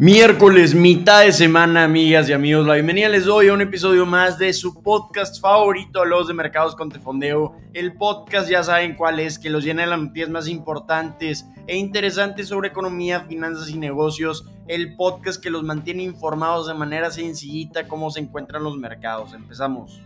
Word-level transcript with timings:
Miércoles, 0.00 0.76
mitad 0.76 1.24
de 1.24 1.32
semana, 1.32 1.82
amigas 1.82 2.28
y 2.28 2.32
amigos. 2.32 2.64
La 2.64 2.74
bienvenida 2.74 3.08
les 3.08 3.24
doy 3.24 3.48
a 3.48 3.52
un 3.52 3.62
episodio 3.62 4.06
más 4.06 4.38
de 4.38 4.52
su 4.52 4.80
podcast 4.80 5.40
favorito, 5.40 6.04
Los 6.04 6.28
de 6.28 6.34
Mercados 6.34 6.76
con 6.76 6.88
Tefondeo. 6.88 7.56
El 7.74 7.94
podcast 7.94 8.48
ya 8.48 8.62
saben 8.62 8.94
cuál 8.94 9.18
es, 9.18 9.40
que 9.40 9.50
los 9.50 9.64
llena 9.64 9.82
de 9.82 9.88
las 9.88 9.98
noticias 10.00 10.30
más 10.30 10.46
importantes 10.46 11.48
e 11.66 11.76
interesantes 11.76 12.46
sobre 12.46 12.68
economía, 12.68 13.22
finanzas 13.22 13.70
y 13.70 13.76
negocios. 13.76 14.46
El 14.68 14.94
podcast 14.94 15.42
que 15.42 15.50
los 15.50 15.64
mantiene 15.64 16.04
informados 16.04 16.68
de 16.68 16.74
manera 16.74 17.10
sencillita 17.10 17.88
cómo 17.88 18.12
se 18.12 18.20
encuentran 18.20 18.62
los 18.62 18.76
mercados. 18.76 19.34
Empezamos. 19.34 20.00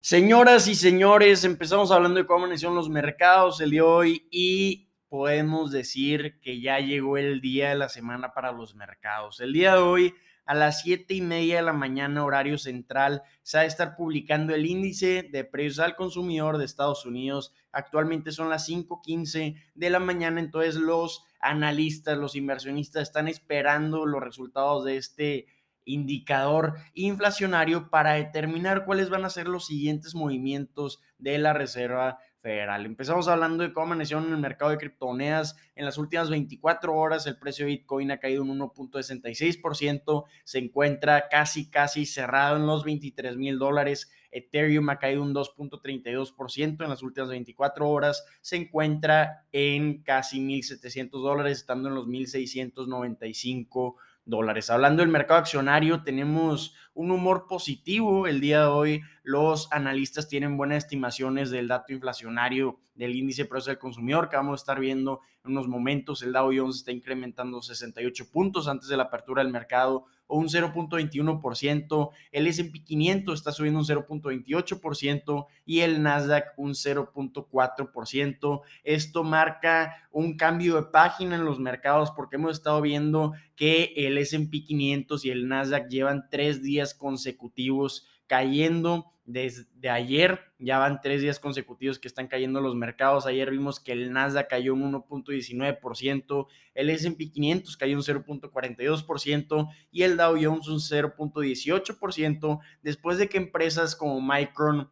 Señoras 0.00 0.66
y 0.66 0.74
señores, 0.74 1.44
empezamos 1.44 1.92
hablando 1.92 2.18
de 2.18 2.26
cómo 2.26 2.40
amanecieron 2.40 2.74
los 2.74 2.88
mercados 2.88 3.60
el 3.60 3.70
día 3.70 3.82
de 3.82 3.86
hoy 3.86 4.26
y 4.32 4.89
podemos 5.10 5.72
decir 5.72 6.38
que 6.40 6.60
ya 6.60 6.78
llegó 6.78 7.18
el 7.18 7.40
día 7.40 7.70
de 7.70 7.74
la 7.74 7.88
semana 7.88 8.32
para 8.32 8.52
los 8.52 8.76
mercados. 8.76 9.40
El 9.40 9.52
día 9.52 9.74
de 9.74 9.82
hoy, 9.82 10.14
a 10.46 10.54
las 10.54 10.82
siete 10.82 11.14
y 11.14 11.20
media 11.20 11.56
de 11.56 11.62
la 11.62 11.72
mañana, 11.72 12.24
horario 12.24 12.58
central, 12.58 13.22
se 13.42 13.58
va 13.58 13.62
a 13.64 13.66
estar 13.66 13.96
publicando 13.96 14.54
el 14.54 14.64
índice 14.66 15.28
de 15.30 15.44
precios 15.44 15.80
al 15.80 15.96
consumidor 15.96 16.58
de 16.58 16.64
Estados 16.64 17.04
Unidos. 17.04 17.52
Actualmente 17.72 18.30
son 18.30 18.48
las 18.48 18.64
5:15 18.66 19.56
de 19.74 19.90
la 19.90 19.98
mañana, 19.98 20.38
entonces 20.38 20.76
los 20.76 21.26
analistas, 21.40 22.16
los 22.16 22.36
inversionistas 22.36 23.02
están 23.02 23.26
esperando 23.26 24.06
los 24.06 24.22
resultados 24.22 24.84
de 24.84 24.96
este 24.96 25.46
indicador 25.92 26.74
inflacionario 26.94 27.90
para 27.90 28.14
determinar 28.14 28.84
cuáles 28.84 29.10
van 29.10 29.24
a 29.24 29.30
ser 29.30 29.48
los 29.48 29.66
siguientes 29.66 30.14
movimientos 30.14 31.00
de 31.18 31.38
la 31.38 31.52
Reserva 31.52 32.18
Federal. 32.40 32.86
Empezamos 32.86 33.28
hablando 33.28 33.62
de 33.62 33.72
cómo 33.72 33.86
amanecieron 33.86 34.26
en 34.26 34.32
el 34.32 34.38
mercado 34.38 34.70
de 34.70 34.78
criptomonedas. 34.78 35.56
En 35.74 35.84
las 35.84 35.98
últimas 35.98 36.30
24 36.30 36.94
horas 36.94 37.26
el 37.26 37.38
precio 37.38 37.66
de 37.66 37.72
Bitcoin 37.72 38.10
ha 38.10 38.18
caído 38.18 38.42
un 38.42 38.58
1.66%, 38.58 40.24
se 40.44 40.58
encuentra 40.58 41.28
casi, 41.28 41.68
casi 41.68 42.06
cerrado 42.06 42.56
en 42.56 42.66
los 42.66 42.84
23 42.84 43.36
mil 43.36 43.58
dólares. 43.58 44.10
Ethereum 44.30 44.88
ha 44.88 44.98
caído 44.98 45.22
un 45.22 45.34
2.32% 45.34 46.82
en 46.82 46.88
las 46.88 47.02
últimas 47.02 47.28
24 47.30 47.88
horas, 47.88 48.24
se 48.40 48.56
encuentra 48.56 49.44
en 49.52 50.02
casi 50.02 50.40
1.700 50.40 51.10
dólares, 51.10 51.58
estando 51.58 51.88
en 51.88 51.94
los 51.96 52.06
1.695 52.06 53.96
dólares. 54.30 54.70
Hablando 54.70 55.02
del 55.02 55.10
mercado 55.10 55.40
accionario, 55.40 56.02
tenemos 56.02 56.74
un 57.00 57.10
humor 57.10 57.46
positivo 57.48 58.26
el 58.26 58.40
día 58.40 58.60
de 58.60 58.66
hoy. 58.66 59.02
Los 59.22 59.72
analistas 59.72 60.28
tienen 60.28 60.58
buenas 60.58 60.84
estimaciones 60.84 61.50
del 61.50 61.66
dato 61.66 61.94
inflacionario 61.94 62.78
del 62.94 63.16
índice 63.16 63.44
de 63.44 63.48
precios 63.48 63.68
del 63.68 63.78
consumidor 63.78 64.28
que 64.28 64.36
vamos 64.36 64.60
a 64.60 64.62
estar 64.62 64.78
viendo 64.78 65.20
en 65.42 65.52
unos 65.52 65.66
momentos. 65.66 66.22
El 66.22 66.34
Dow 66.34 66.52
Jones 66.54 66.76
está 66.76 66.92
incrementando 66.92 67.62
68 67.62 68.30
puntos 68.30 68.68
antes 68.68 68.88
de 68.88 68.98
la 68.98 69.04
apertura 69.04 69.42
del 69.42 69.50
mercado 69.50 70.04
o 70.30 70.38
un 70.38 70.48
0.21%, 70.48 72.10
el 72.30 72.46
S&P 72.46 72.84
500 72.84 73.38
está 73.38 73.52
subiendo 73.52 73.80
un 73.80 73.84
0.28% 73.84 75.46
y 75.66 75.80
el 75.80 76.02
Nasdaq 76.02 76.54
un 76.56 76.72
0.4%. 76.72 78.60
Esto 78.84 79.24
marca 79.24 80.08
un 80.12 80.36
cambio 80.36 80.76
de 80.76 80.84
página 80.84 81.34
en 81.34 81.44
los 81.44 81.58
mercados 81.58 82.12
porque 82.12 82.36
hemos 82.36 82.52
estado 82.52 82.80
viendo 82.80 83.32
que 83.56 83.92
el 83.96 84.16
S&P 84.18 84.64
500 84.64 85.24
y 85.24 85.30
el 85.30 85.48
Nasdaq 85.48 85.88
llevan 85.88 86.28
tres 86.30 86.62
días 86.62 86.89
consecutivos 86.94 88.06
cayendo 88.26 89.12
desde 89.24 89.88
ayer, 89.90 90.40
ya 90.58 90.78
van 90.78 91.00
tres 91.00 91.20
días 91.22 91.38
consecutivos 91.38 91.98
que 91.98 92.08
están 92.08 92.26
cayendo 92.26 92.60
los 92.60 92.74
mercados. 92.74 93.26
Ayer 93.26 93.50
vimos 93.50 93.78
que 93.78 93.92
el 93.92 94.12
Nasdaq 94.12 94.48
cayó 94.48 94.74
un 94.74 94.92
1.19%, 94.92 96.46
el 96.74 96.90
SP 96.90 97.30
500 97.30 97.76
cayó 97.76 97.96
un 97.96 98.02
0.42% 98.02 99.68
y 99.92 100.02
el 100.02 100.16
Dow 100.16 100.36
Jones 100.40 100.68
un 100.68 100.78
0.18%, 100.78 102.60
después 102.82 103.18
de 103.18 103.28
que 103.28 103.38
empresas 103.38 103.94
como 103.94 104.20
Micron, 104.20 104.90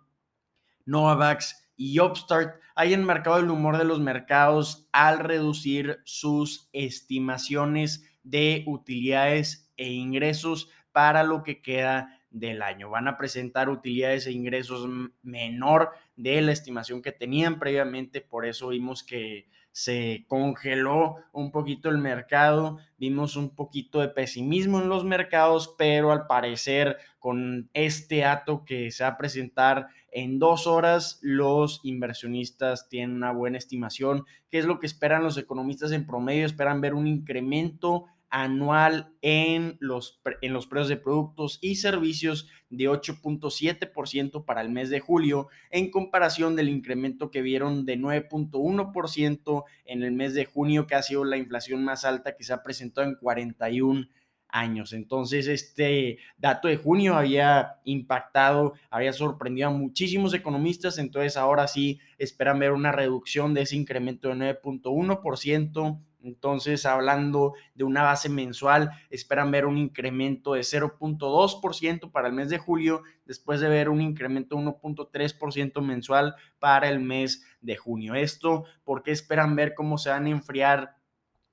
Novavax 0.85 1.69
y 1.77 1.99
Upstart 2.01 2.61
hayan 2.75 3.05
marcado 3.05 3.39
el 3.39 3.51
humor 3.51 3.77
de 3.77 3.85
los 3.85 4.01
mercados 4.01 4.89
al 4.93 5.19
reducir 5.19 5.99
sus 6.05 6.69
estimaciones 6.73 8.05
de 8.23 8.63
utilidades 8.67 9.73
e 9.77 9.91
ingresos 9.91 10.69
para 10.99 11.23
lo 11.23 11.45
que 11.45 11.63
queda 11.63 12.19
del 12.29 12.61
año. 12.61 12.91
Van 12.91 13.07
a 13.07 13.17
presentar 13.17 13.69
utilidades 13.69 14.27
e 14.27 14.33
ingresos 14.33 14.89
menor 15.23 15.93
de 16.17 16.43
la 16.43 16.51
estimación 16.51 17.03
que 17.03 17.13
tenían 17.13 17.61
previamente, 17.61 18.21
por 18.21 18.45
eso 18.45 18.71
vimos 18.71 19.05
que 19.05 19.47
se 19.71 20.25
congeló 20.27 21.15
un 21.31 21.53
poquito 21.53 21.89
el 21.89 21.99
mercado, 21.99 22.79
vimos 22.97 23.37
un 23.37 23.55
poquito 23.55 24.01
de 24.01 24.09
pesimismo 24.09 24.81
en 24.81 24.89
los 24.89 25.05
mercados, 25.05 25.73
pero 25.79 26.11
al 26.11 26.27
parecer 26.27 26.97
con 27.21 27.71
este 27.75 28.25
ato 28.25 28.65
que 28.65 28.91
se 28.91 29.05
va 29.05 29.11
a 29.11 29.19
presentar 29.19 29.87
en 30.11 30.41
dos 30.41 30.67
horas, 30.67 31.21
los 31.23 31.79
inversionistas 31.85 32.89
tienen 32.89 33.15
una 33.15 33.31
buena 33.31 33.57
estimación. 33.59 34.25
¿Qué 34.51 34.59
es 34.59 34.65
lo 34.65 34.81
que 34.81 34.87
esperan 34.87 35.23
los 35.23 35.39
economistas 35.39 35.93
en 35.93 36.09
promedio? 36.09 36.45
Esperan 36.45 36.81
ver 36.81 36.95
un 36.95 37.07
incremento 37.07 38.07
anual 38.31 39.15
en 39.23 39.77
los, 39.81 40.21
en 40.43 40.53
los 40.53 40.67
precios 40.67 40.89
de 40.89 40.97
productos 40.97 41.59
y 41.63 41.77
servicios 41.77 42.49
de 42.71 42.89
8.7% 42.89 44.45
para 44.45 44.61
el 44.61 44.71
mes 44.71 44.91
de 44.91 45.01
julio, 45.01 45.49
en 45.71 45.91
comparación 45.91 46.57
del 46.57 46.69
incremento 46.69 47.31
que 47.31 47.43
vieron 47.43 47.87
de 47.87 47.99
9.1% 47.99 49.65
en 49.85 50.03
el 50.03 50.13
mes 50.13 50.35
de 50.35 50.45
junio, 50.45 50.87
que 50.87 50.95
ha 50.95 51.03
sido 51.03 51.25
la 51.25 51.37
inflación 51.37 51.85
más 51.85 52.05
alta 52.05 52.37
que 52.37 52.45
se 52.45 52.53
ha 52.53 52.63
presentado 52.63 53.07
en 53.09 53.15
41 53.17 54.09
años. 54.49 54.93
Entonces, 54.93 55.47
este 55.47 56.19
dato 56.37 56.69
de 56.69 56.77
junio 56.77 57.15
había 57.15 57.77
impactado, 57.85 58.75
había 58.91 59.13
sorprendido 59.13 59.69
a 59.69 59.73
muchísimos 59.73 60.35
economistas, 60.35 60.99
entonces 60.99 61.37
ahora 61.37 61.69
sí 61.69 62.01
esperan 62.19 62.59
ver 62.59 62.73
una 62.73 62.93
reducción 62.93 63.55
de 63.55 63.63
ese 63.63 63.77
incremento 63.77 64.29
de 64.29 64.35
9.1% 64.35 66.01
entonces, 66.21 66.85
hablando 66.85 67.55
de 67.75 67.85
una 67.85 68.03
base 68.03 68.29
mensual, 68.29 68.91
esperan 69.09 69.51
ver 69.51 69.67
un 69.67 69.79
incremento 69.79 70.55
de 70.55 70.63
0.2% 70.63 72.11
para 72.11 72.29
el 72.29 72.35
mes 72.35 72.49
de 72.49 72.59
julio, 72.59 73.03
después 73.25 73.61
de 73.61 73.69
ver 73.69 73.89
un 73.89 74.01
incremento 74.01 74.57
de 74.57 74.63
1.3% 74.63 75.81
mensual 75.81 76.35
para 76.59 76.89
el 76.89 77.01
mes 77.01 77.45
de 77.61 77.77
junio. 77.77 78.15
Esto 78.15 78.65
porque 78.85 79.13
esperan 79.13 79.55
ver 79.55 79.75
cómo 79.75 79.97
se 79.97 80.11
van 80.11 80.27
a 80.27 80.31
enfriar 80.31 80.97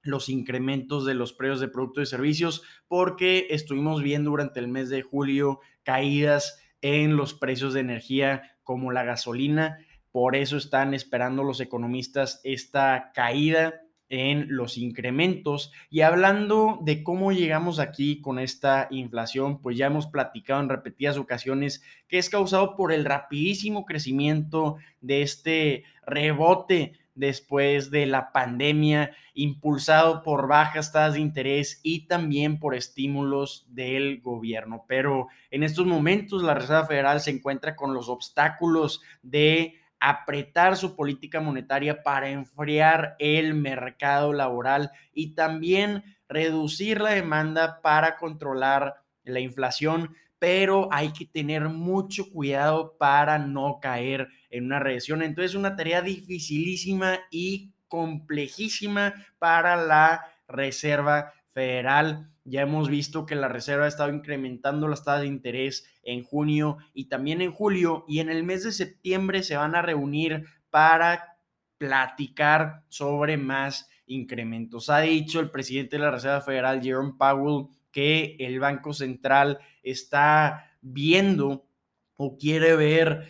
los 0.02 0.30
incrementos 0.30 1.06
de 1.06 1.16
los 1.16 1.34
precios 1.34 1.60
de 1.60 1.68
productos 1.68 2.04
y 2.04 2.12
servicios, 2.12 2.64
porque 2.88 3.48
estuvimos 3.50 4.02
viendo 4.02 4.32
durante 4.32 4.60
el 4.60 4.68
mes 4.68 4.90
de 4.90 5.02
julio 5.02 5.60
caídas 5.84 6.60
en 6.82 7.18
los 7.18 7.34
precios 7.34 7.74
de 7.74 7.80
energía 7.82 8.58
como 8.64 8.92
la 8.92 9.04
gasolina. 9.04 9.80
Por 10.12 10.36
eso 10.36 10.58
están 10.58 10.94
esperando 10.94 11.44
los 11.44 11.60
economistas 11.60 12.40
esta 12.44 13.12
caída 13.14 13.85
en 14.10 14.48
los 14.50 14.78
incrementos. 14.78 15.72
Y 15.90 16.02
hablando 16.02 16.80
de 16.82 17.04
cómo 17.04 17.32
llegamos 17.32 17.80
aquí 17.80 18.22
con 18.22 18.40
esta 18.40 18.88
inflación, 18.92 19.62
pues 19.62 19.78
ya 19.78 19.88
hemos 19.88 20.08
platicado 20.08 20.62
en 20.62 20.70
repetidas 20.70 21.18
ocasiones 21.18 21.84
que 22.08 22.18
es 22.18 22.30
causado 22.30 22.76
por 22.76 22.92
el 22.92 23.06
rapidísimo 23.06 23.86
crecimiento 23.86 24.78
de 25.02 25.22
este 25.22 25.84
rebote 26.06 26.94
después 27.16 27.92
de 27.92 28.06
la 28.06 28.32
pandemia, 28.34 29.16
impulsado 29.34 30.22
por 30.22 30.48
bajas 30.48 30.92
tasas 30.92 31.14
de 31.14 31.22
interés 31.22 31.80
y 31.82 32.08
también 32.08 32.60
por 32.60 32.76
estímulos 32.76 33.66
del 33.70 34.22
gobierno. 34.22 34.84
Pero 34.88 35.28
en 35.50 35.64
estos 35.64 35.86
momentos 35.86 36.44
la 36.44 36.54
Reserva 36.54 36.86
Federal 36.86 37.22
se 37.22 37.32
encuentra 37.32 37.76
con 37.76 37.94
los 37.94 38.10
obstáculos 38.10 39.02
de 39.24 39.76
apretar 40.10 40.78
su 40.78 40.96
política 40.96 41.42
monetaria 41.42 42.04
para 42.04 42.30
enfriar 42.30 43.16
el 43.18 43.56
mercado 43.56 44.34
laboral 44.34 44.92
y 45.14 45.34
también 45.34 46.04
reducir 46.30 47.02
la 47.02 47.10
demanda 47.10 47.82
para 47.82 48.16
controlar 48.18 49.02
la 49.24 49.40
inflación, 49.40 50.16
pero 50.38 50.90
hay 50.92 51.12
que 51.12 51.26
tener 51.26 51.70
mucho 51.70 52.30
cuidado 52.30 52.96
para 53.00 53.40
no 53.40 53.80
caer 53.82 54.28
en 54.52 54.66
una 54.66 54.80
recesión. 54.80 55.24
Entonces, 55.24 55.56
una 55.56 55.76
tarea 55.76 56.04
dificilísima 56.04 57.22
y 57.32 57.72
complejísima 57.88 59.16
para 59.40 59.76
la 59.76 60.24
Reserva 60.48 61.34
Federal. 61.56 62.30
Ya 62.44 62.62
hemos 62.62 62.90
visto 62.90 63.26
que 63.26 63.34
la 63.34 63.48
Reserva 63.48 63.86
ha 63.86 63.88
estado 63.88 64.14
incrementando 64.14 64.90
las 64.90 65.06
tasas 65.06 65.22
de 65.22 65.28
interés 65.28 65.90
en 66.04 66.22
junio 66.22 66.78
y 66.94 67.06
también 67.06 67.42
en 67.42 67.52
julio 67.52 68.04
y 68.10 68.20
en 68.20 68.30
el 68.30 68.44
mes 68.44 68.66
de 68.66 68.74
septiembre 68.74 69.42
se 69.42 69.56
van 69.56 69.74
a 69.74 69.82
reunir 69.82 70.46
para 70.70 71.38
platicar 71.78 72.84
sobre 72.90 73.38
más 73.38 73.90
incrementos. 74.06 74.90
Ha 74.90 75.00
dicho 75.00 75.40
el 75.40 75.50
presidente 75.50 75.96
de 75.96 76.04
la 76.04 76.12
Reserva 76.12 76.42
Federal, 76.42 76.84
Jerome 76.84 77.14
Powell, 77.18 77.68
que 77.90 78.36
el 78.40 78.60
Banco 78.60 78.94
Central 78.94 79.58
está 79.82 80.78
viendo 80.82 81.70
o 82.18 82.38
quiere 82.38 82.76
ver 82.76 83.30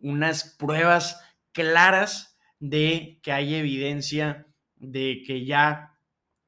unas 0.00 0.56
pruebas 0.58 1.20
claras 1.52 2.38
de 2.58 3.20
que 3.22 3.30
hay 3.30 3.54
evidencia 3.54 4.46
de 4.76 5.22
que 5.26 5.44
ya 5.44 5.93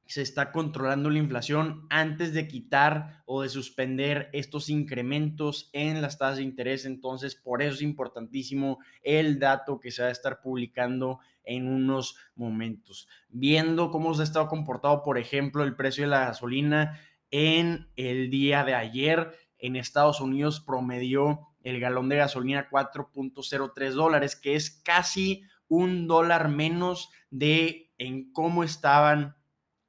se 0.07 0.23
está 0.23 0.53
controlando 0.53 1.11
la 1.11 1.19
inflación 1.19 1.87
antes 1.91 2.33
de 2.33 2.47
quitar 2.47 3.23
o 3.27 3.43
de 3.43 3.49
suspender 3.49 4.31
estos 4.33 4.69
incrementos 4.71 5.69
en 5.73 6.01
las 6.01 6.19
tasas 6.19 6.37
de 6.37 6.45
interés. 6.45 6.85
Entonces, 6.85 7.35
por 7.35 7.63
eso 7.63 7.75
es 7.75 7.83
importantísimo 7.83 8.79
el 9.03 9.39
dato 9.39 9.81
que 9.81 9.91
se 9.91 10.03
va 10.03 10.09
a 10.09 10.13
estar 10.13 10.41
publicando 10.41 11.19
en 11.45 11.69
unos 11.69 12.17
momentos. 12.35 13.09
Viendo 13.29 13.91
cómo 13.91 14.15
se 14.15 14.23
ha 14.23 14.25
estado 14.25 14.49
comportado, 14.49 15.03
por 15.03 15.19
ejemplo, 15.19 15.65
el 15.65 15.77
precio 15.77 16.05
de 16.05 16.11
la 16.11 16.27
gasolina 16.27 17.01
en 17.31 17.89
el 17.97 18.31
día 18.31 18.65
de 18.65 18.75
ayer 18.75 19.33
en 19.59 19.77
Estados 19.77 20.21
Unidos 20.21 20.61
promedió 20.61 21.49
el 21.63 21.81
galón 21.81 22.09
de 22.09 22.17
gasolina 22.17 22.69
4.03 22.71 23.91
dólares, 23.91 24.37
que 24.37 24.55
es 24.55 24.71
casi 24.71 25.43
un 25.69 26.07
dólar 26.07 26.49
menos 26.49 27.11
de 27.31 27.93
en 27.99 28.33
cómo 28.33 28.63
estaban 28.63 29.36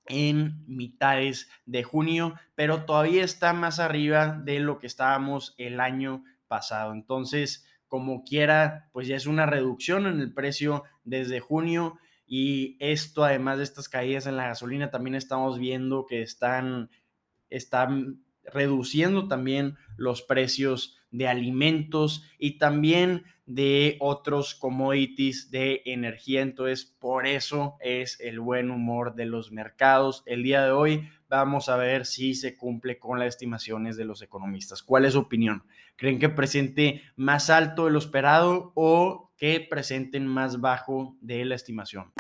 en 0.10 0.64
mitades 0.68 1.50
de 1.66 1.84
junio, 1.84 2.36
pero 2.56 2.86
todavía 2.86 3.24
está 3.24 3.54
más 3.54 3.80
arriba 3.80 4.40
de 4.44 4.60
lo 4.60 4.80
que 4.80 4.88
estábamos 4.88 5.56
el 5.58 5.80
año 5.80 6.24
pasado. 6.48 6.94
Entonces, 6.94 7.66
como 7.88 8.24
quiera, 8.24 8.90
pues 8.92 9.08
ya 9.08 9.16
es 9.16 9.28
una 9.28 9.46
reducción 9.46 10.08
en 10.08 10.20
el 10.20 10.34
precio 10.34 10.84
desde 11.04 11.40
junio 11.40 11.98
y 12.26 12.76
esto, 12.80 13.24
además 13.24 13.58
de 13.58 13.64
estas 13.64 13.88
caídas 13.88 14.28
en 14.28 14.36
la 14.36 14.48
gasolina, 14.48 14.92
también 14.92 15.16
estamos 15.16 15.58
viendo 15.58 16.06
que 16.06 16.22
están, 16.22 16.90
están 17.50 18.26
reduciendo 18.52 19.28
también 19.28 19.78
los 19.98 20.22
precios 20.22 20.98
de 21.12 21.28
alimentos 21.28 22.24
y 22.38 22.58
también 22.58 23.24
de 23.46 23.96
otros 24.00 24.56
commodities 24.56 25.50
de 25.52 25.82
energía. 25.86 26.42
Entonces, 26.42 26.86
por 27.00 27.26
eso 27.26 27.78
es 27.80 28.20
el 28.20 28.40
buen 28.40 28.70
humor 28.70 29.16
de 29.16 29.26
los 29.26 29.52
mercados. 29.52 30.22
El 30.26 30.44
día 30.44 30.64
de 30.64 30.72
hoy 30.72 31.10
vamos 31.30 31.70
a 31.70 31.78
ver 31.78 32.06
si 32.06 32.36
se 32.36 32.58
cumple 32.58 33.00
con 33.00 33.20
las 33.20 33.30
estimaciones 33.30 33.96
de 33.96 34.06
los 34.06 34.22
economistas. 34.22 34.84
¿Cuál 34.84 35.06
es 35.06 35.14
su 35.14 35.20
opinión? 35.20 35.64
¿Creen 35.96 36.20
que 36.20 36.30
presente 36.30 37.02
más 37.16 37.50
alto 37.50 37.86
de 37.86 37.92
lo 37.92 38.00
esperado 38.00 38.74
o 38.76 39.32
que 39.38 39.66
presenten 39.68 40.28
más 40.28 40.60
bajo 40.60 41.16
de 41.22 41.46
la 41.46 41.56
estimación? 41.56 42.12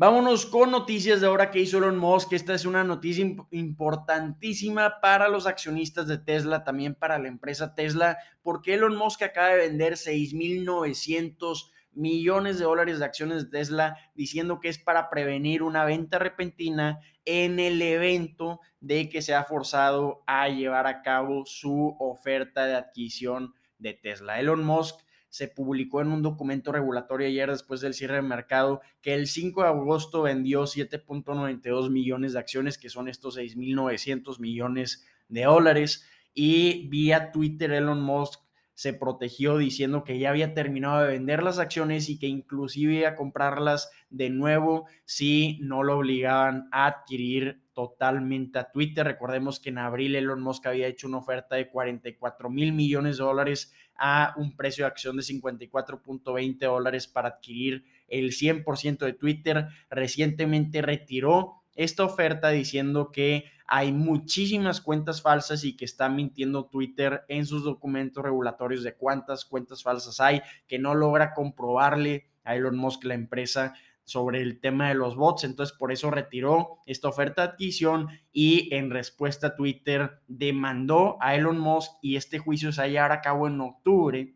Vámonos 0.00 0.46
con 0.46 0.70
noticias 0.70 1.20
de 1.20 1.26
ahora 1.26 1.50
que 1.50 1.60
hizo 1.60 1.76
Elon 1.76 1.98
Musk. 1.98 2.32
Esta 2.32 2.54
es 2.54 2.64
una 2.64 2.82
noticia 2.82 3.22
importantísima 3.50 4.98
para 5.02 5.28
los 5.28 5.46
accionistas 5.46 6.08
de 6.08 6.16
Tesla, 6.16 6.64
también 6.64 6.94
para 6.94 7.18
la 7.18 7.28
empresa 7.28 7.74
Tesla, 7.74 8.16
porque 8.42 8.72
Elon 8.72 8.96
Musk 8.96 9.20
acaba 9.24 9.48
de 9.48 9.58
vender 9.58 9.96
6.900 9.96 11.70
millones 11.92 12.58
de 12.58 12.64
dólares 12.64 12.98
de 12.98 13.04
acciones 13.04 13.44
de 13.44 13.50
Tesla, 13.50 13.98
diciendo 14.14 14.58
que 14.58 14.70
es 14.70 14.78
para 14.78 15.10
prevenir 15.10 15.62
una 15.62 15.84
venta 15.84 16.18
repentina 16.18 17.00
en 17.26 17.60
el 17.60 17.82
evento 17.82 18.60
de 18.80 19.10
que 19.10 19.20
se 19.20 19.34
ha 19.34 19.44
forzado 19.44 20.22
a 20.26 20.48
llevar 20.48 20.86
a 20.86 21.02
cabo 21.02 21.44
su 21.44 21.94
oferta 22.00 22.64
de 22.64 22.74
adquisición 22.74 23.52
de 23.76 23.92
Tesla. 23.92 24.40
Elon 24.40 24.64
Musk 24.64 24.98
se 25.30 25.48
publicó 25.48 26.00
en 26.02 26.08
un 26.08 26.22
documento 26.22 26.72
regulatorio 26.72 27.28
ayer 27.28 27.48
después 27.50 27.80
del 27.80 27.94
cierre 27.94 28.16
de 28.16 28.22
mercado 28.22 28.80
que 29.00 29.14
el 29.14 29.28
5 29.28 29.62
de 29.62 29.68
agosto 29.68 30.22
vendió 30.22 30.64
7.92 30.64 31.88
millones 31.88 32.32
de 32.34 32.40
acciones, 32.40 32.76
que 32.76 32.90
son 32.90 33.08
estos 33.08 33.38
6.900 33.38 34.40
millones 34.40 35.06
de 35.28 35.44
dólares. 35.44 36.04
Y 36.34 36.88
vía 36.88 37.30
Twitter 37.32 37.72
Elon 37.72 38.02
Musk 38.02 38.40
se 38.80 38.94
protegió 38.94 39.58
diciendo 39.58 40.04
que 40.04 40.18
ya 40.18 40.30
había 40.30 40.54
terminado 40.54 41.02
de 41.02 41.08
vender 41.08 41.42
las 41.42 41.58
acciones 41.58 42.08
y 42.08 42.18
que 42.18 42.26
inclusive 42.28 42.94
iba 42.94 43.10
a 43.10 43.14
comprarlas 43.14 43.90
de 44.08 44.30
nuevo 44.30 44.86
si 45.04 45.58
no 45.60 45.82
lo 45.82 45.98
obligaban 45.98 46.68
a 46.72 46.86
adquirir 46.86 47.62
totalmente 47.74 48.58
a 48.58 48.70
Twitter. 48.70 49.06
Recordemos 49.06 49.60
que 49.60 49.68
en 49.68 49.78
abril 49.78 50.16
Elon 50.16 50.40
Musk 50.40 50.66
había 50.66 50.86
hecho 50.86 51.08
una 51.08 51.18
oferta 51.18 51.56
de 51.56 51.68
44 51.68 52.48
mil 52.48 52.72
millones 52.72 53.18
de 53.18 53.24
dólares 53.24 53.74
a 54.00 54.32
un 54.38 54.56
precio 54.56 54.84
de 54.84 54.88
acción 54.88 55.16
de 55.18 55.22
54.20 55.22 56.58
dólares 56.58 57.06
para 57.06 57.28
adquirir 57.28 57.84
el 58.08 58.30
100% 58.30 58.98
de 58.98 59.12
Twitter. 59.12 59.68
Recientemente 59.90 60.80
retiró 60.80 61.62
esta 61.74 62.04
oferta 62.04 62.48
diciendo 62.48 63.12
que 63.12 63.44
hay 63.66 63.92
muchísimas 63.92 64.80
cuentas 64.80 65.22
falsas 65.22 65.62
y 65.64 65.76
que 65.76 65.84
está 65.84 66.08
mintiendo 66.08 66.64
Twitter 66.64 67.24
en 67.28 67.46
sus 67.46 67.62
documentos 67.62 68.24
regulatorios 68.24 68.82
de 68.82 68.96
cuántas 68.96 69.44
cuentas 69.44 69.82
falsas 69.82 70.18
hay, 70.18 70.40
que 70.66 70.78
no 70.78 70.94
logra 70.94 71.34
comprobarle 71.34 72.26
a 72.42 72.56
Elon 72.56 72.76
Musk 72.76 73.04
la 73.04 73.14
empresa 73.14 73.74
sobre 74.10 74.42
el 74.42 74.60
tema 74.60 74.88
de 74.88 74.96
los 74.96 75.14
bots, 75.14 75.44
entonces 75.44 75.76
por 75.76 75.92
eso 75.92 76.10
retiró 76.10 76.78
esta 76.84 77.08
oferta 77.08 77.42
de 77.42 77.48
adquisición 77.52 78.08
y 78.32 78.74
en 78.74 78.90
respuesta 78.90 79.54
Twitter 79.54 80.20
demandó 80.26 81.16
a 81.20 81.36
Elon 81.36 81.58
Musk 81.58 81.92
y 82.02 82.16
este 82.16 82.40
juicio 82.40 82.72
se 82.72 82.92
va 82.92 83.06
a 83.06 83.12
a 83.12 83.20
cabo 83.20 83.46
en 83.46 83.60
octubre, 83.60 84.34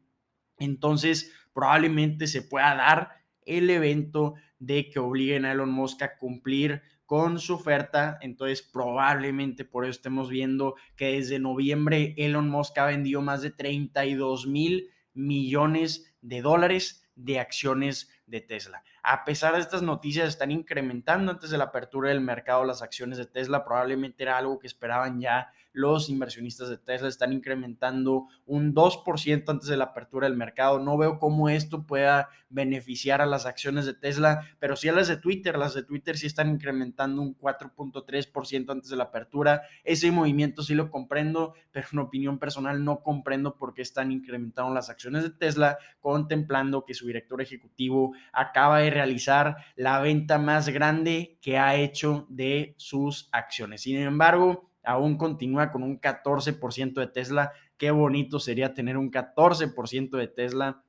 entonces 0.58 1.32
probablemente 1.52 2.28
se 2.28 2.42
pueda 2.42 2.76
dar 2.76 3.10
el 3.44 3.68
evento 3.68 4.34
de 4.60 4.88
que 4.88 5.00
obliguen 5.00 5.44
a 5.44 5.52
Elon 5.52 5.70
Musk 5.70 6.02
a 6.02 6.16
cumplir 6.18 6.82
con 7.04 7.38
su 7.38 7.54
oferta. 7.54 8.18
Entonces, 8.20 8.62
probablemente 8.62 9.64
por 9.64 9.84
eso 9.84 9.90
estemos 9.90 10.30
viendo 10.30 10.74
que 10.96 11.16
desde 11.16 11.38
noviembre 11.38 12.14
Elon 12.16 12.48
Musk 12.48 12.78
ha 12.78 12.86
vendido 12.86 13.22
más 13.22 13.42
de 13.42 13.50
32 13.50 14.46
mil 14.46 14.90
millones 15.12 16.14
de 16.22 16.42
dólares 16.42 17.04
de 17.14 17.38
acciones 17.38 18.10
de 18.26 18.40
Tesla. 18.40 18.82
A 19.06 19.22
pesar 19.26 19.52
de 19.52 19.60
estas 19.60 19.82
noticias, 19.82 20.26
están 20.26 20.50
incrementando 20.50 21.30
antes 21.30 21.50
de 21.50 21.58
la 21.58 21.64
apertura 21.64 22.08
del 22.08 22.22
mercado 22.22 22.64
las 22.64 22.80
acciones 22.80 23.18
de 23.18 23.26
Tesla. 23.26 23.62
Probablemente 23.62 24.22
era 24.22 24.38
algo 24.38 24.58
que 24.58 24.66
esperaban 24.66 25.20
ya 25.20 25.52
los 25.74 26.08
inversionistas 26.08 26.70
de 26.70 26.78
Tesla. 26.78 27.08
Están 27.08 27.34
incrementando 27.34 28.28
un 28.46 28.74
2% 28.74 29.44
antes 29.46 29.68
de 29.68 29.76
la 29.76 29.84
apertura 29.84 30.26
del 30.26 30.38
mercado. 30.38 30.78
No 30.78 30.96
veo 30.96 31.18
cómo 31.18 31.50
esto 31.50 31.84
pueda 31.86 32.30
beneficiar 32.48 33.20
a 33.20 33.26
las 33.26 33.44
acciones 33.44 33.84
de 33.84 33.92
Tesla, 33.92 34.48
pero 34.58 34.76
sí 34.76 34.88
a 34.88 34.92
las 34.92 35.08
de 35.08 35.18
Twitter. 35.18 35.58
Las 35.58 35.74
de 35.74 35.82
Twitter 35.82 36.16
sí 36.16 36.26
están 36.26 36.48
incrementando 36.48 37.20
un 37.20 37.36
4.3% 37.36 38.70
antes 38.70 38.88
de 38.88 38.96
la 38.96 39.04
apertura. 39.04 39.62
Ese 39.82 40.10
movimiento 40.12 40.62
sí 40.62 40.74
lo 40.74 40.90
comprendo, 40.90 41.54
pero 41.72 41.88
en 41.92 41.98
opinión 41.98 42.38
personal 42.38 42.82
no 42.82 43.02
comprendo 43.02 43.56
por 43.56 43.74
qué 43.74 43.82
están 43.82 44.12
incrementando 44.12 44.72
las 44.72 44.88
acciones 44.88 45.24
de 45.24 45.30
Tesla, 45.30 45.76
contemplando 46.00 46.84
que 46.86 46.94
su 46.94 47.06
director 47.08 47.42
ejecutivo 47.42 48.14
acaba 48.32 48.78
de 48.78 48.93
realizar 48.94 49.56
la 49.76 50.00
venta 50.00 50.38
más 50.38 50.68
grande 50.68 51.38
que 51.42 51.58
ha 51.58 51.76
hecho 51.76 52.26
de 52.30 52.74
sus 52.78 53.28
acciones. 53.32 53.82
Sin 53.82 53.96
embargo, 53.96 54.70
aún 54.82 55.16
continúa 55.16 55.70
con 55.70 55.82
un 55.82 56.00
14% 56.00 56.94
de 56.94 57.06
Tesla. 57.08 57.52
Qué 57.76 57.90
bonito 57.90 58.38
sería 58.38 58.74
tener 58.74 58.96
un 58.96 59.10
14% 59.10 60.16
de 60.16 60.28
Tesla. 60.28 60.84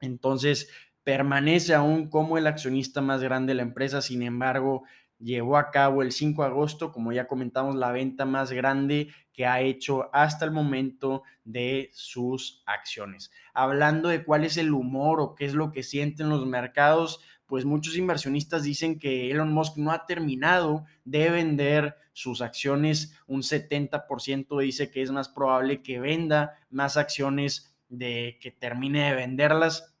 Entonces, 0.00 0.70
permanece 1.02 1.74
aún 1.74 2.08
como 2.08 2.38
el 2.38 2.46
accionista 2.46 3.00
más 3.00 3.22
grande 3.22 3.50
de 3.50 3.56
la 3.56 3.62
empresa. 3.62 4.00
Sin 4.02 4.22
embargo, 4.22 4.84
llevó 5.18 5.56
a 5.56 5.70
cabo 5.70 6.02
el 6.02 6.12
5 6.12 6.42
de 6.42 6.48
agosto, 6.48 6.92
como 6.92 7.12
ya 7.12 7.26
comentamos, 7.26 7.74
la 7.74 7.92
venta 7.92 8.24
más 8.24 8.52
grande 8.52 9.08
que 9.32 9.46
ha 9.46 9.60
hecho 9.60 10.10
hasta 10.12 10.44
el 10.44 10.50
momento 10.50 11.22
de 11.44 11.90
sus 11.92 12.62
acciones. 12.66 13.30
Hablando 13.54 14.08
de 14.08 14.24
cuál 14.24 14.44
es 14.44 14.56
el 14.56 14.72
humor 14.72 15.20
o 15.20 15.34
qué 15.34 15.44
es 15.44 15.54
lo 15.54 15.72
que 15.72 15.82
sienten 15.82 16.28
los 16.28 16.46
mercados, 16.46 17.20
pues 17.48 17.64
muchos 17.64 17.96
inversionistas 17.96 18.62
dicen 18.62 18.98
que 18.98 19.30
Elon 19.30 19.52
Musk 19.52 19.78
no 19.78 19.90
ha 19.90 20.04
terminado 20.06 20.84
de 21.04 21.30
vender 21.30 21.96
sus 22.12 22.42
acciones, 22.42 23.18
un 23.26 23.42
70% 23.42 24.60
dice 24.60 24.90
que 24.90 25.02
es 25.02 25.10
más 25.10 25.28
probable 25.28 25.82
que 25.82 25.98
venda 25.98 26.58
más 26.70 26.96
acciones 26.96 27.74
de 27.88 28.38
que 28.40 28.50
termine 28.50 29.08
de 29.08 29.16
venderlas. 29.16 29.94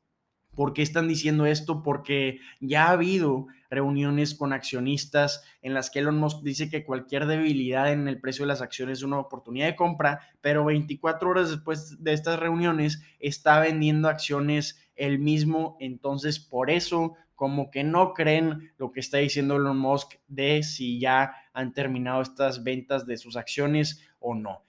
¿Por 0.54 0.74
qué 0.74 0.82
están 0.82 1.08
diciendo 1.08 1.46
esto? 1.46 1.82
Porque 1.82 2.40
ya 2.60 2.88
ha 2.88 2.90
habido 2.90 3.46
reuniones 3.70 4.34
con 4.34 4.52
accionistas 4.52 5.42
en 5.62 5.72
las 5.72 5.88
que 5.88 6.00
Elon 6.00 6.18
Musk 6.18 6.42
dice 6.42 6.68
que 6.68 6.84
cualquier 6.84 7.26
debilidad 7.26 7.92
en 7.92 8.08
el 8.08 8.20
precio 8.20 8.44
de 8.44 8.48
las 8.48 8.60
acciones 8.60 8.98
es 8.98 9.04
una 9.04 9.20
oportunidad 9.20 9.66
de 9.66 9.76
compra, 9.76 10.20
pero 10.40 10.64
24 10.64 11.30
horas 11.30 11.50
después 11.50 12.02
de 12.02 12.12
estas 12.12 12.40
reuniones 12.40 13.00
está 13.20 13.60
vendiendo 13.60 14.08
acciones 14.08 14.84
él 14.96 15.18
mismo. 15.18 15.76
Entonces, 15.80 16.40
por 16.40 16.70
eso 16.70 17.14
como 17.38 17.70
que 17.70 17.84
no 17.84 18.14
creen 18.14 18.72
lo 18.78 18.90
que 18.90 18.98
está 18.98 19.18
diciendo 19.18 19.54
Elon 19.54 19.78
Musk 19.78 20.14
de 20.26 20.64
si 20.64 20.98
ya 20.98 21.36
han 21.52 21.72
terminado 21.72 22.20
estas 22.20 22.64
ventas 22.64 23.06
de 23.06 23.16
sus 23.16 23.36
acciones 23.36 24.04
o 24.18 24.34
no. 24.34 24.64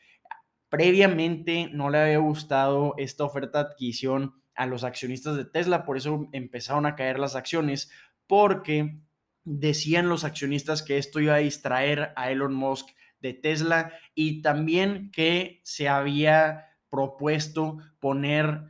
Previamente 0.70 1.68
no 1.74 1.90
le 1.90 1.98
había 1.98 2.20
gustado 2.20 2.94
esta 3.00 3.24
oferta 3.24 3.64
de 3.64 3.70
adquisición 3.72 4.36
a 4.54 4.68
los 4.68 4.84
accionistas 4.84 5.36
de 5.36 5.46
Tesla, 5.46 5.84
por 5.84 5.98
eso 5.98 6.30
empezaron 6.32 6.86
a 6.86 6.96
caer 6.96 7.18
las 7.18 7.36
acciones, 7.36 7.90
porque 8.28 9.00
decían 9.44 10.08
los 10.08 10.24
accionistas 10.24 10.84
que 10.84 11.00
esto 11.00 11.20
iba 11.20 11.34
a 11.34 11.40
distraer 11.40 12.14
a 12.16 12.30
Elon 12.30 12.54
Musk 12.54 12.90
de 13.20 13.34
Tesla 13.34 13.94
y 14.14 14.44
también 14.44 15.10
que 15.10 15.60
se 15.64 15.90
había 15.90 16.68
propuesto 16.92 17.80
poner 18.00 18.62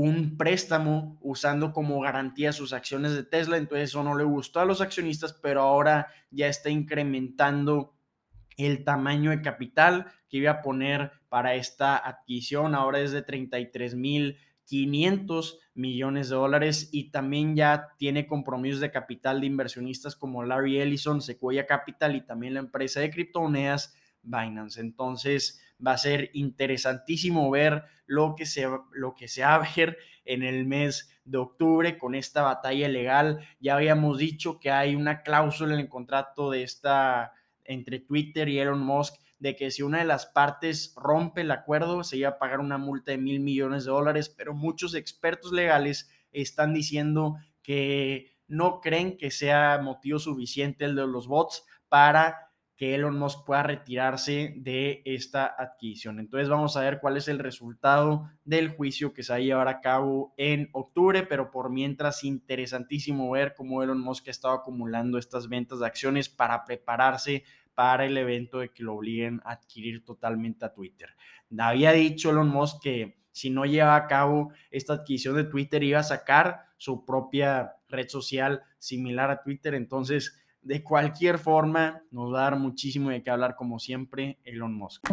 un 0.00 0.36
préstamo 0.36 1.18
usando 1.20 1.72
como 1.72 2.00
garantía 2.00 2.52
sus 2.52 2.72
acciones 2.72 3.14
de 3.14 3.24
Tesla, 3.24 3.56
entonces 3.56 3.90
eso 3.90 4.04
no 4.04 4.16
le 4.16 4.22
gustó 4.22 4.60
a 4.60 4.64
los 4.64 4.80
accionistas, 4.80 5.32
pero 5.32 5.62
ahora 5.62 6.06
ya 6.30 6.46
está 6.46 6.70
incrementando 6.70 7.94
el 8.56 8.84
tamaño 8.84 9.30
de 9.30 9.42
capital 9.42 10.06
que 10.28 10.36
iba 10.36 10.52
a 10.52 10.62
poner 10.62 11.12
para 11.28 11.56
esta 11.56 11.96
adquisición, 11.96 12.76
ahora 12.76 13.00
es 13.00 13.10
de 13.10 13.22
33 13.22 13.96
mil 13.96 14.36
500 14.66 15.58
millones 15.74 16.28
de 16.28 16.36
dólares 16.36 16.90
y 16.92 17.10
también 17.10 17.56
ya 17.56 17.88
tiene 17.96 18.26
compromisos 18.26 18.80
de 18.80 18.92
capital 18.92 19.40
de 19.40 19.46
inversionistas 19.46 20.14
como 20.14 20.44
Larry 20.44 20.78
Ellison, 20.78 21.22
Sequoia 21.22 21.66
Capital 21.66 22.14
y 22.14 22.20
también 22.20 22.54
la 22.54 22.60
empresa 22.60 23.00
de 23.00 23.10
criptomonedas 23.10 23.94
Binance. 24.22 24.80
Entonces 24.80 25.60
va 25.84 25.92
a 25.92 25.98
ser 25.98 26.30
interesantísimo 26.32 27.50
ver 27.50 27.84
lo 28.06 28.34
que 28.36 28.46
se, 28.46 28.66
lo 28.92 29.14
que 29.14 29.28
se 29.28 29.42
va 29.42 29.54
a 29.54 29.68
ver 29.76 29.98
en 30.24 30.42
el 30.42 30.66
mes 30.66 31.10
de 31.24 31.38
octubre 31.38 31.98
con 31.98 32.14
esta 32.14 32.42
batalla 32.42 32.88
legal. 32.88 33.40
Ya 33.60 33.74
habíamos 33.74 34.18
dicho 34.18 34.58
que 34.58 34.70
hay 34.70 34.94
una 34.94 35.22
cláusula 35.22 35.74
en 35.74 35.80
el 35.80 35.88
contrato 35.88 36.50
de 36.50 36.62
esta 36.62 37.32
entre 37.64 38.00
Twitter 38.00 38.48
y 38.48 38.58
Elon 38.58 38.80
Musk 38.80 39.14
de 39.38 39.54
que 39.54 39.70
si 39.70 39.82
una 39.82 39.98
de 39.98 40.04
las 40.04 40.26
partes 40.26 40.94
rompe 40.96 41.42
el 41.42 41.50
acuerdo 41.50 42.02
se 42.02 42.16
iba 42.16 42.30
a 42.30 42.38
pagar 42.38 42.60
una 42.60 42.78
multa 42.78 43.12
de 43.12 43.18
mil 43.18 43.40
millones 43.40 43.84
de 43.84 43.90
dólares, 43.90 44.28
pero 44.28 44.54
muchos 44.54 44.94
expertos 44.94 45.52
legales 45.52 46.10
están 46.32 46.74
diciendo 46.74 47.36
que 47.62 48.36
no 48.48 48.80
creen 48.80 49.16
que 49.16 49.30
sea 49.30 49.78
motivo 49.82 50.18
suficiente 50.18 50.86
el 50.86 50.96
de 50.96 51.06
los 51.06 51.28
bots 51.28 51.64
para 51.88 52.47
que 52.78 52.94
Elon 52.94 53.18
Musk 53.18 53.44
pueda 53.44 53.64
retirarse 53.64 54.54
de 54.56 55.02
esta 55.04 55.52
adquisición. 55.58 56.20
Entonces 56.20 56.48
vamos 56.48 56.76
a 56.76 56.82
ver 56.82 57.00
cuál 57.00 57.16
es 57.16 57.26
el 57.26 57.40
resultado 57.40 58.30
del 58.44 58.68
juicio 58.68 59.12
que 59.12 59.24
se 59.24 59.32
va 59.32 59.36
a 59.38 59.40
llevar 59.40 59.66
a 59.66 59.80
cabo 59.80 60.32
en 60.36 60.70
octubre, 60.72 61.24
pero 61.24 61.50
por 61.50 61.70
mientras 61.70 62.22
interesantísimo 62.22 63.32
ver 63.32 63.54
cómo 63.56 63.82
Elon 63.82 64.00
Musk 64.00 64.28
ha 64.28 64.30
estado 64.30 64.54
acumulando 64.54 65.18
estas 65.18 65.48
ventas 65.48 65.80
de 65.80 65.86
acciones 65.86 66.28
para 66.28 66.64
prepararse 66.64 67.42
para 67.74 68.04
el 68.06 68.16
evento 68.16 68.60
de 68.60 68.68
que 68.68 68.84
lo 68.84 68.94
obliguen 68.94 69.40
a 69.44 69.54
adquirir 69.54 70.04
totalmente 70.04 70.64
a 70.64 70.72
Twitter. 70.72 71.16
Había 71.58 71.90
dicho 71.90 72.30
Elon 72.30 72.48
Musk 72.48 72.80
que 72.80 73.18
si 73.32 73.50
no 73.50 73.66
lleva 73.66 73.96
a 73.96 74.06
cabo 74.06 74.52
esta 74.70 74.92
adquisición 74.92 75.34
de 75.34 75.44
Twitter 75.44 75.82
iba 75.82 75.98
a 75.98 76.04
sacar 76.04 76.66
su 76.76 77.04
propia 77.04 77.74
red 77.88 78.08
social 78.08 78.62
similar 78.78 79.32
a 79.32 79.42
Twitter, 79.42 79.74
entonces 79.74 80.40
de 80.62 80.82
cualquier 80.82 81.38
forma, 81.38 82.02
nos 82.10 82.32
va 82.32 82.40
a 82.40 82.50
dar 82.50 82.58
muchísimo 82.58 83.10
de 83.10 83.22
qué 83.22 83.30
hablar, 83.30 83.56
como 83.56 83.78
siempre, 83.78 84.38
Elon 84.44 84.74
Musk. 84.74 85.08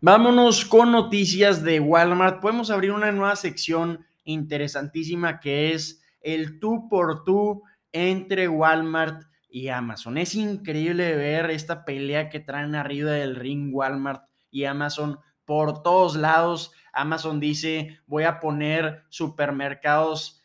Vámonos 0.00 0.64
con 0.64 0.92
noticias 0.92 1.62
de 1.62 1.80
Walmart. 1.80 2.40
Podemos 2.40 2.70
abrir 2.70 2.92
una 2.92 3.10
nueva 3.12 3.34
sección 3.34 4.04
interesantísima 4.24 5.40
que 5.40 5.72
es 5.72 6.02
el 6.20 6.60
tú 6.60 6.88
por 6.88 7.24
tú 7.24 7.62
entre 7.92 8.48
Walmart 8.48 9.24
y 9.48 9.68
Amazon. 9.68 10.18
Es 10.18 10.34
increíble 10.34 11.16
ver 11.16 11.50
esta 11.50 11.84
pelea 11.84 12.28
que 12.28 12.40
traen 12.40 12.74
arriba 12.74 13.12
del 13.12 13.36
ring 13.36 13.74
Walmart 13.74 14.24
y 14.50 14.64
Amazon 14.64 15.18
por 15.44 15.82
todos 15.82 16.14
lados. 16.14 16.72
Amazon 16.92 17.40
dice, 17.40 18.00
voy 18.06 18.24
a 18.24 18.38
poner 18.38 19.04
supermercados 19.08 20.42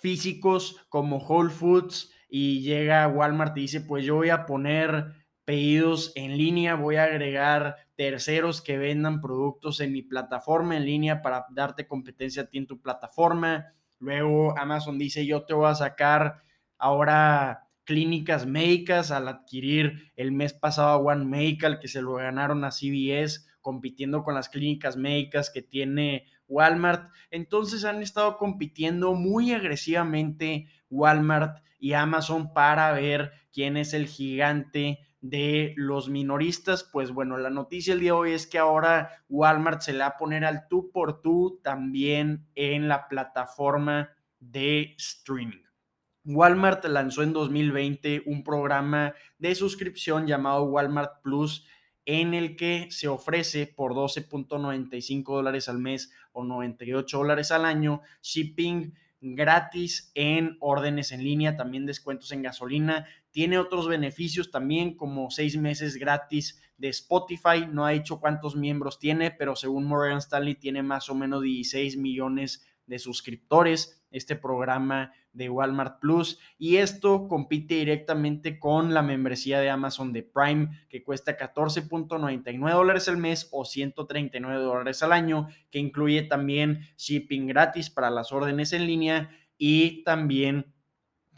físicos 0.00 0.76
como 0.88 1.18
Whole 1.18 1.50
Foods 1.50 2.12
y 2.28 2.60
llega 2.60 3.08
Walmart 3.08 3.56
y 3.56 3.62
dice, 3.62 3.80
pues 3.80 4.04
yo 4.04 4.16
voy 4.16 4.30
a 4.30 4.46
poner 4.46 5.12
pedidos 5.44 6.12
en 6.14 6.36
línea, 6.36 6.74
voy 6.74 6.96
a 6.96 7.04
agregar 7.04 7.76
terceros 7.96 8.60
que 8.60 8.76
vendan 8.76 9.20
productos 9.20 9.80
en 9.80 9.92
mi 9.92 10.02
plataforma 10.02 10.76
en 10.76 10.84
línea 10.84 11.22
para 11.22 11.46
darte 11.50 11.86
competencia 11.86 12.42
a 12.42 12.46
ti 12.46 12.58
en 12.58 12.66
tu 12.66 12.80
plataforma. 12.80 13.72
Luego 13.98 14.56
Amazon 14.58 14.98
dice, 14.98 15.24
yo 15.24 15.44
te 15.44 15.54
voy 15.54 15.70
a 15.70 15.74
sacar 15.74 16.42
ahora 16.76 17.68
clínicas 17.84 18.44
médicas 18.44 19.10
al 19.10 19.26
adquirir 19.26 20.12
el 20.16 20.32
mes 20.32 20.52
pasado 20.52 20.88
a 20.90 20.98
One 20.98 21.24
Medical 21.24 21.80
que 21.80 21.88
se 21.88 22.02
lo 22.02 22.16
ganaron 22.16 22.62
a 22.64 22.70
CVS 22.70 23.48
compitiendo 23.62 24.22
con 24.22 24.34
las 24.34 24.50
clínicas 24.50 24.98
médicas 24.98 25.50
que 25.50 25.62
tiene 25.62 26.26
Walmart. 26.48 27.12
Entonces 27.30 27.84
han 27.84 28.02
estado 28.02 28.38
compitiendo 28.38 29.14
muy 29.14 29.52
agresivamente 29.52 30.66
Walmart 30.90 31.62
y 31.78 31.92
Amazon 31.92 32.52
para 32.52 32.92
ver 32.92 33.32
quién 33.52 33.76
es 33.76 33.94
el 33.94 34.06
gigante 34.06 34.98
de 35.20 35.74
los 35.76 36.08
minoristas. 36.08 36.84
Pues 36.84 37.12
bueno, 37.12 37.38
la 37.38 37.50
noticia 37.50 37.92
el 37.92 38.00
día 38.00 38.12
de 38.12 38.18
hoy 38.18 38.32
es 38.32 38.46
que 38.46 38.58
ahora 38.58 39.10
Walmart 39.28 39.82
se 39.82 39.92
le 39.92 40.00
va 40.00 40.06
a 40.06 40.16
poner 40.16 40.44
al 40.44 40.68
tú 40.68 40.90
por 40.90 41.20
tú 41.22 41.60
también 41.62 42.46
en 42.54 42.88
la 42.88 43.08
plataforma 43.08 44.10
de 44.40 44.94
streaming. 44.98 45.62
Walmart 46.24 46.84
lanzó 46.84 47.22
en 47.22 47.32
2020 47.32 48.24
un 48.26 48.44
programa 48.44 49.14
de 49.38 49.54
suscripción 49.54 50.26
llamado 50.26 50.64
Walmart 50.64 51.22
Plus 51.22 51.66
en 52.08 52.32
el 52.32 52.56
que 52.56 52.86
se 52.90 53.06
ofrece 53.06 53.66
por 53.66 53.92
12.95 53.92 55.24
dólares 55.24 55.68
al 55.68 55.78
mes 55.78 56.10
o 56.32 56.42
98 56.42 57.18
dólares 57.18 57.50
al 57.50 57.66
año 57.66 58.00
shipping 58.22 58.94
gratis 59.20 60.10
en 60.14 60.56
órdenes 60.60 61.12
en 61.12 61.22
línea, 61.22 61.54
también 61.54 61.84
descuentos 61.84 62.32
en 62.32 62.40
gasolina. 62.40 63.06
Tiene 63.30 63.58
otros 63.58 63.88
beneficios 63.88 64.50
también 64.50 64.96
como 64.96 65.30
seis 65.30 65.58
meses 65.58 65.96
gratis 65.96 66.62
de 66.78 66.88
Spotify. 66.88 67.66
No 67.70 67.84
ha 67.84 67.90
dicho 67.90 68.20
cuántos 68.20 68.56
miembros 68.56 68.98
tiene, 68.98 69.30
pero 69.30 69.54
según 69.54 69.84
Morgan 69.84 70.16
Stanley 70.16 70.54
tiene 70.54 70.82
más 70.82 71.10
o 71.10 71.14
menos 71.14 71.42
16 71.42 71.98
millones 71.98 72.66
de 72.88 72.98
suscriptores, 72.98 74.04
este 74.10 74.34
programa 74.34 75.12
de 75.32 75.48
Walmart 75.48 76.00
Plus. 76.00 76.38
Y 76.58 76.76
esto 76.76 77.28
compite 77.28 77.76
directamente 77.76 78.58
con 78.58 78.92
la 78.92 79.02
membresía 79.02 79.60
de 79.60 79.70
Amazon 79.70 80.12
de 80.12 80.22
Prime, 80.22 80.70
que 80.88 81.04
cuesta 81.04 81.36
14.99 81.36 82.72
dólares 82.72 83.08
al 83.08 83.18
mes 83.18 83.48
o 83.52 83.64
139 83.64 84.62
dólares 84.62 85.02
al 85.02 85.12
año, 85.12 85.48
que 85.70 85.78
incluye 85.78 86.22
también 86.22 86.80
shipping 86.96 87.46
gratis 87.46 87.90
para 87.90 88.10
las 88.10 88.32
órdenes 88.32 88.72
en 88.72 88.86
línea 88.86 89.30
y 89.56 90.02
también 90.04 90.74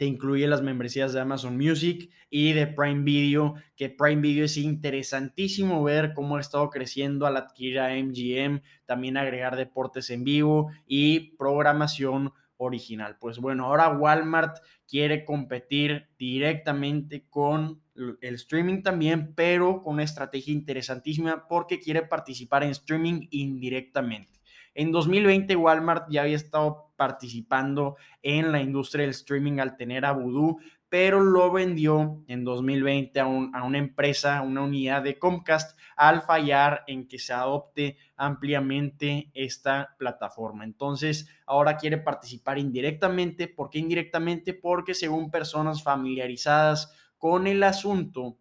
te 0.01 0.07
incluye 0.07 0.47
las 0.47 0.63
membresías 0.63 1.13
de 1.13 1.19
Amazon 1.19 1.55
Music 1.57 2.09
y 2.31 2.53
de 2.53 2.65
Prime 2.65 3.03
Video, 3.03 3.53
que 3.75 3.91
Prime 3.91 4.19
Video 4.19 4.45
es 4.45 4.57
interesantísimo 4.57 5.83
ver 5.83 6.13
cómo 6.15 6.37
ha 6.37 6.41
estado 6.41 6.71
creciendo 6.71 7.27
al 7.27 7.37
adquirir 7.37 7.79
a 7.79 7.93
MGM, 7.93 8.63
también 8.87 9.15
agregar 9.15 9.55
deportes 9.55 10.09
en 10.09 10.23
vivo 10.23 10.71
y 10.87 11.35
programación 11.37 12.33
original. 12.57 13.17
Pues 13.19 13.37
bueno, 13.37 13.65
ahora 13.65 13.89
Walmart 13.89 14.57
quiere 14.87 15.23
competir 15.23 16.07
directamente 16.17 17.27
con 17.29 17.83
el 17.93 18.33
streaming 18.33 18.81
también, 18.81 19.35
pero 19.35 19.83
con 19.83 19.93
una 19.93 20.03
estrategia 20.03 20.51
interesantísima 20.51 21.47
porque 21.47 21.79
quiere 21.79 22.01
participar 22.01 22.63
en 22.63 22.71
streaming 22.71 23.27
indirectamente. 23.29 24.41
En 24.73 24.91
2020 24.91 25.55
Walmart 25.57 26.07
ya 26.09 26.21
había 26.23 26.37
estado 26.37 26.90
participando 27.01 27.97
en 28.21 28.51
la 28.51 28.61
industria 28.61 29.01
del 29.01 29.09
streaming 29.09 29.57
al 29.57 29.75
tener 29.75 30.05
a 30.05 30.11
Voodoo, 30.11 30.59
pero 30.87 31.19
lo 31.19 31.51
vendió 31.51 32.23
en 32.27 32.43
2020 32.43 33.19
a, 33.19 33.25
una 33.25 33.79
empresa, 33.79 34.43
una 34.43 34.61
unidad 34.61 35.01
de 35.01 35.17
Comcast, 35.17 35.75
al 35.95 36.21
fallar 36.21 36.83
en 36.85 37.07
que 37.07 37.17
se 37.17 37.33
adopte 37.33 37.97
ampliamente 38.15 39.31
esta 39.33 39.95
plataforma. 39.97 40.63
Entonces, 40.63 41.27
ahora 41.47 41.75
quiere 41.75 41.97
participar 41.97 42.59
indirectamente. 42.59 43.47
¿Por 43.47 43.71
qué 43.71 43.79
indirectamente? 43.79 44.53
Porque 44.53 44.93
según 44.93 45.31
personas 45.31 45.81
familiarizadas 45.81 46.93
con 47.17 47.47
el 47.47 47.63
asunto, 47.63 48.37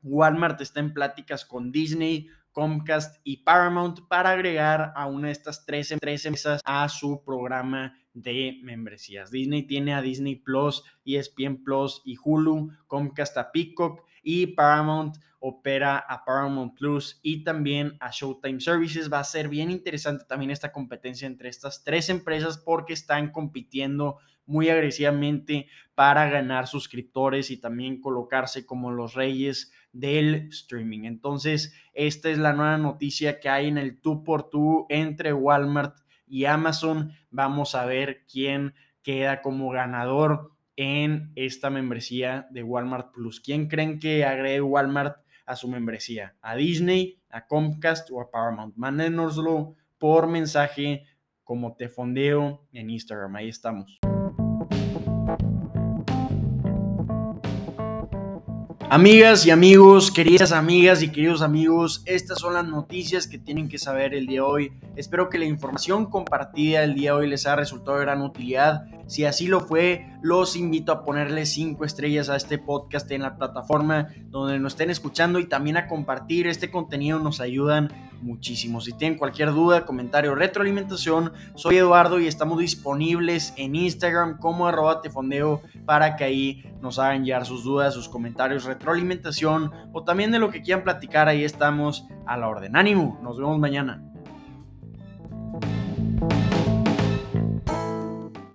Walmart 0.00 0.58
está 0.62 0.80
en 0.80 0.94
pláticas 0.94 1.44
con 1.44 1.70
Disney, 1.70 2.30
Comcast 2.58 3.20
y 3.22 3.44
Paramount 3.44 4.00
para 4.08 4.32
agregar 4.32 4.92
a 4.96 5.06
una 5.06 5.28
de 5.28 5.32
estas 5.32 5.64
tres, 5.64 5.92
empresas 5.92 6.60
a 6.64 6.88
su 6.88 7.22
programa 7.22 7.96
de 8.14 8.58
membresías. 8.64 9.30
Disney 9.30 9.62
tiene 9.62 9.94
a 9.94 10.02
Disney 10.02 10.34
Plus, 10.34 10.82
ESPN 11.04 11.62
Plus 11.62 12.02
y 12.04 12.16
Hulu, 12.20 12.72
Comcast 12.88 13.38
a 13.38 13.52
Peacock 13.52 14.02
y 14.24 14.48
Paramount 14.48 15.18
opera 15.38 15.98
a 15.98 16.24
Paramount 16.24 16.76
Plus 16.76 17.20
y 17.22 17.44
también 17.44 17.96
a 18.00 18.10
Showtime 18.10 18.60
Services. 18.60 19.08
Va 19.08 19.20
a 19.20 19.24
ser 19.24 19.48
bien 19.48 19.70
interesante 19.70 20.24
también 20.24 20.50
esta 20.50 20.72
competencia 20.72 21.28
entre 21.28 21.50
estas 21.50 21.84
tres 21.84 22.08
empresas 22.08 22.58
porque 22.58 22.92
están 22.92 23.30
compitiendo 23.30 24.18
muy 24.46 24.68
agresivamente 24.68 25.68
para 25.94 26.28
ganar 26.28 26.66
suscriptores 26.66 27.52
y 27.52 27.58
también 27.58 28.00
colocarse 28.00 28.66
como 28.66 28.90
los 28.90 29.14
reyes 29.14 29.70
del 29.92 30.48
streaming. 30.48 31.04
Entonces, 31.04 31.74
esta 31.94 32.30
es 32.30 32.38
la 32.38 32.52
nueva 32.52 32.78
noticia 32.78 33.40
que 33.40 33.48
hay 33.48 33.68
en 33.68 33.78
el 33.78 34.00
tú 34.00 34.22
por 34.24 34.50
tú 34.50 34.86
entre 34.88 35.32
Walmart 35.32 35.96
y 36.26 36.44
Amazon. 36.44 37.12
Vamos 37.30 37.74
a 37.74 37.86
ver 37.86 38.24
quién 38.30 38.74
queda 39.02 39.40
como 39.40 39.70
ganador 39.70 40.52
en 40.76 41.32
esta 41.34 41.70
membresía 41.70 42.46
de 42.50 42.62
Walmart 42.62 43.12
Plus. 43.12 43.40
¿Quién 43.40 43.68
creen 43.68 43.98
que 43.98 44.24
agregue 44.24 44.60
Walmart 44.60 45.16
a 45.44 45.56
su 45.56 45.66
membresía? 45.68 46.36
¿A 46.40 46.54
Disney, 46.54 47.20
a 47.30 47.46
Comcast 47.46 48.10
o 48.12 48.20
a 48.20 48.30
Paramount? 48.30 48.76
Mándenoslo 48.76 49.74
por 49.98 50.28
mensaje 50.28 51.04
como 51.42 51.74
te 51.74 51.88
fondeo 51.88 52.68
en 52.72 52.90
Instagram. 52.90 53.34
Ahí 53.36 53.48
estamos. 53.48 53.98
Amigas 58.90 59.44
y 59.44 59.50
amigos, 59.50 60.10
queridas 60.10 60.50
amigas 60.50 61.02
y 61.02 61.10
queridos 61.10 61.42
amigos, 61.42 62.00
estas 62.06 62.38
son 62.38 62.54
las 62.54 62.66
noticias 62.66 63.26
que 63.26 63.36
tienen 63.36 63.68
que 63.68 63.76
saber 63.76 64.14
el 64.14 64.26
día 64.26 64.40
de 64.40 64.46
hoy. 64.46 64.72
Espero 64.96 65.28
que 65.28 65.36
la 65.36 65.44
información 65.44 66.06
compartida 66.06 66.82
el 66.82 66.94
día 66.94 67.10
de 67.10 67.18
hoy 67.18 67.28
les 67.28 67.44
haya 67.44 67.56
resultado 67.56 67.98
de 67.98 68.06
gran 68.06 68.22
utilidad. 68.22 68.86
Si 69.06 69.26
así 69.26 69.46
lo 69.46 69.60
fue, 69.60 70.06
los 70.22 70.56
invito 70.56 70.92
a 70.92 71.04
ponerle 71.04 71.46
5 71.46 71.84
estrellas 71.84 72.28
a 72.28 72.36
este 72.36 72.58
podcast 72.58 73.10
en 73.10 73.22
la 73.22 73.36
plataforma 73.36 74.08
donde 74.26 74.58
nos 74.58 74.72
estén 74.74 74.90
escuchando 74.90 75.38
y 75.38 75.46
también 75.46 75.76
a 75.76 75.86
compartir 75.86 76.46
este 76.46 76.70
contenido, 76.70 77.18
nos 77.18 77.40
ayudan 77.40 77.92
muchísimo. 78.20 78.80
Si 78.80 78.92
tienen 78.92 79.18
cualquier 79.18 79.52
duda, 79.52 79.86
comentario, 79.86 80.34
retroalimentación, 80.34 81.32
soy 81.54 81.76
Eduardo 81.76 82.18
y 82.18 82.26
estamos 82.26 82.58
disponibles 82.58 83.54
en 83.56 83.76
Instagram 83.76 84.38
como 84.38 84.66
arroba 84.66 85.00
tefondeo 85.00 85.62
para 85.84 86.16
que 86.16 86.24
ahí 86.24 86.64
nos 86.80 86.98
hagan 86.98 87.24
llegar 87.24 87.46
sus 87.46 87.64
dudas, 87.64 87.94
sus 87.94 88.08
comentarios, 88.08 88.64
retroalimentación 88.64 89.72
o 89.92 90.04
también 90.04 90.30
de 90.30 90.38
lo 90.38 90.50
que 90.50 90.62
quieran 90.62 90.84
platicar. 90.84 91.28
Ahí 91.28 91.44
estamos 91.44 92.06
a 92.26 92.36
la 92.36 92.48
orden. 92.48 92.76
Ánimo, 92.76 93.18
nos 93.22 93.38
vemos 93.38 93.58
mañana. 93.58 94.07